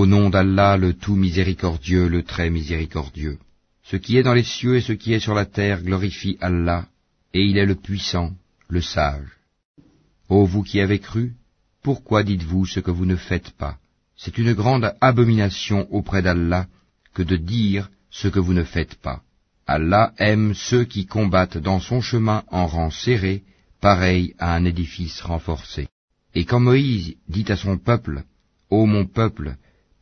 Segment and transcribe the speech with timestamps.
[0.00, 3.36] Au nom d'Allah, le tout miséricordieux, le très miséricordieux.
[3.82, 6.86] Ce qui est dans les cieux et ce qui est sur la terre glorifie Allah,
[7.34, 8.30] et il est le puissant,
[8.68, 9.32] le sage.
[10.28, 11.32] Ô vous qui avez cru,
[11.82, 13.78] pourquoi dites-vous ce que vous ne faites pas?
[14.16, 16.68] C'est une grande abomination auprès d'Allah
[17.12, 19.22] que de dire ce que vous ne faites pas.
[19.66, 23.42] Allah aime ceux qui combattent dans son chemin en rang serré,
[23.80, 25.88] pareil à un édifice renforcé.
[26.36, 28.22] Et quand Moïse dit à son peuple,
[28.70, 29.56] Ô mon peuple,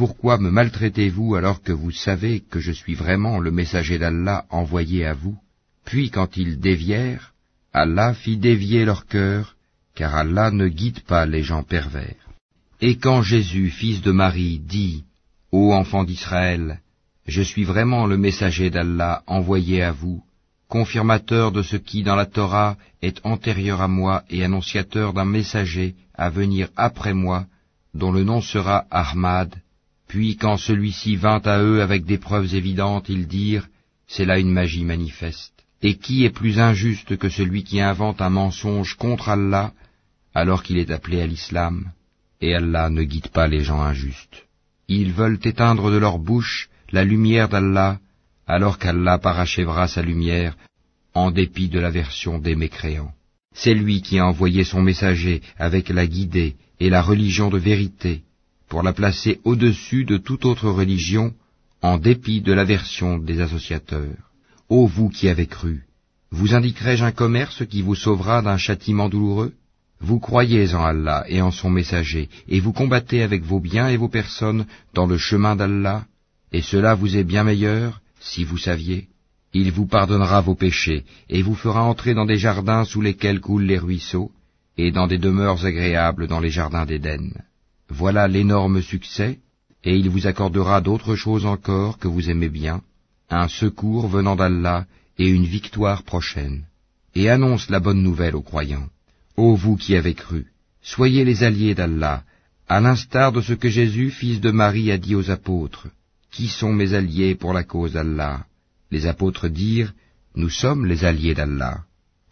[0.00, 5.04] pourquoi me maltraitez-vous alors que vous savez que je suis vraiment le messager d'Allah envoyé
[5.04, 5.36] à vous?
[5.84, 7.34] Puis quand ils dévièrent,
[7.74, 9.56] Allah fit dévier leur cœur,
[9.94, 12.22] car Allah ne guide pas les gens pervers.
[12.80, 15.04] Et quand Jésus, fils de Marie, dit,
[15.52, 16.80] Ô enfant d'Israël,
[17.26, 20.24] je suis vraiment le messager d'Allah envoyé à vous,
[20.70, 25.94] confirmateur de ce qui dans la Torah est antérieur à moi et annonciateur d'un messager
[26.14, 27.44] à venir après moi,
[27.92, 29.54] dont le nom sera Ahmad.
[30.10, 33.68] Puis quand celui-ci vint à eux avec des preuves évidentes, ils dirent,
[34.08, 35.54] C'est là une magie manifeste.
[35.82, 39.72] Et qui est plus injuste que celui qui invente un mensonge contre Allah
[40.34, 41.92] alors qu'il est appelé à l'islam
[42.40, 44.48] Et Allah ne guide pas les gens injustes.
[44.88, 48.00] Ils veulent éteindre de leur bouche la lumière d'Allah,
[48.48, 50.56] alors qu'Allah parachèvera sa lumière,
[51.14, 53.14] en dépit de l'aversion des mécréants.
[53.54, 58.24] C'est lui qui a envoyé son messager avec la guidée et la religion de vérité,
[58.70, 61.34] pour la placer au-dessus de toute autre religion,
[61.82, 64.22] en dépit de l'aversion des associateurs.
[64.68, 65.82] Ô vous qui avez cru,
[66.30, 69.52] vous indiquerai-je un commerce qui vous sauvera d'un châtiment douloureux?
[70.00, 73.96] Vous croyez en Allah et en son messager, et vous combattez avec vos biens et
[73.96, 76.04] vos personnes dans le chemin d'Allah,
[76.52, 79.08] et cela vous est bien meilleur, si vous saviez.
[79.52, 83.70] Il vous pardonnera vos péchés, et vous fera entrer dans des jardins sous lesquels coulent
[83.72, 84.30] les ruisseaux,
[84.78, 87.32] et dans des demeures agréables dans les jardins d'Éden.
[87.90, 89.40] Voilà l'énorme succès,
[89.82, 92.82] et il vous accordera d'autres choses encore que vous aimez bien,
[93.28, 94.86] un secours venant d'Allah
[95.18, 96.64] et une victoire prochaine.
[97.16, 98.88] Et annonce la bonne nouvelle aux croyants.
[99.36, 100.46] Ô vous qui avez cru,
[100.82, 102.22] soyez les alliés d'Allah,
[102.68, 105.88] à l'instar de ce que Jésus, fils de Marie, a dit aux apôtres.
[106.30, 108.46] Qui sont mes alliés pour la cause d'Allah?
[108.92, 109.92] Les apôtres dirent,
[110.36, 111.82] Nous sommes les alliés d'Allah.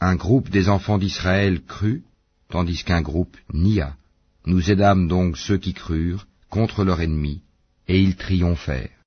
[0.00, 2.04] Un groupe des enfants d'Israël crut,
[2.48, 3.96] tandis qu'un groupe nia.
[4.48, 7.42] Nous aidâmes donc ceux qui crurent contre leur ennemi,
[7.86, 8.97] et ils triomphèrent.